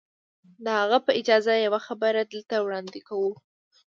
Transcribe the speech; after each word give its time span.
د 0.63 0.65
هغه 0.79 0.97
په 1.05 1.11
اجازه 1.19 1.53
يې 1.57 1.63
يوه 1.67 1.79
برخه 2.03 2.23
دلته 2.33 2.55
وړاندې 2.59 2.99
کوو. 3.07 3.31